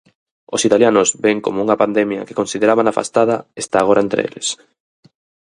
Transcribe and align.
Os 0.55 0.61
italianos 0.67 1.07
ven 1.25 1.37
como 1.45 1.61
unha 1.65 1.79
pandemia 1.81 2.25
que 2.27 2.39
consideraban 2.41 2.87
afastada 2.87 3.35
está 3.63 3.77
agora 3.81 4.03
entre 4.05 4.19
eles. 4.27 4.47